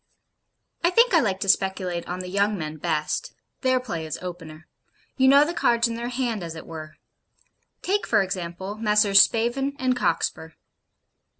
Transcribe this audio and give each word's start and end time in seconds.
I 0.83 0.89
think 0.89 1.13
I 1.13 1.19
like 1.19 1.39
to 1.41 1.47
speculate 1.47 2.07
on 2.07 2.21
the 2.21 2.27
young 2.27 2.57
men 2.57 2.77
best. 2.77 3.35
Their 3.61 3.79
play 3.79 4.03
is 4.03 4.17
opener. 4.19 4.67
You 5.15 5.27
know 5.27 5.45
the 5.45 5.53
cards 5.53 5.87
in 5.87 5.93
their 5.93 6.07
hand, 6.09 6.41
as 6.41 6.55
it 6.55 6.65
were. 6.65 6.95
Take, 7.83 8.07
for 8.07 8.23
example, 8.23 8.77
Messrs. 8.79 9.21
Spavin 9.21 9.75
and 9.77 9.95
Cockspur. 9.95 10.53